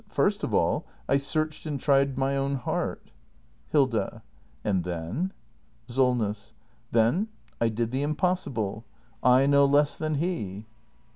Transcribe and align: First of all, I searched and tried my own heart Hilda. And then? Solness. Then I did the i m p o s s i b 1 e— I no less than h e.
First 0.09 0.43
of 0.43 0.51
all, 0.51 0.87
I 1.07 1.17
searched 1.17 1.67
and 1.67 1.79
tried 1.79 2.17
my 2.17 2.35
own 2.35 2.55
heart 2.55 3.11
Hilda. 3.69 4.23
And 4.63 4.83
then? 4.83 5.31
Solness. 5.87 6.53
Then 6.91 7.27
I 7.61 7.69
did 7.69 7.91
the 7.91 7.99
i 8.01 8.09
m 8.09 8.15
p 8.15 8.25
o 8.25 8.31
s 8.31 8.41
s 8.41 8.47
i 8.47 8.51
b 8.51 8.61
1 8.61 8.77
e— 8.81 8.83
I 9.23 9.45
no 9.45 9.63
less 9.65 9.95
than 9.97 10.15
h 10.15 10.23
e. 10.23 10.65